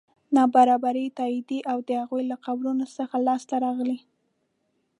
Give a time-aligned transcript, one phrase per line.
[0.35, 3.99] نابرابري تاییدوي د هغوی له قبرونو څخه لاسته راغلي.